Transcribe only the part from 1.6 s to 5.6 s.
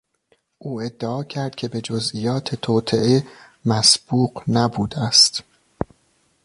به جزئیات توطئه مسبوق نبوده است.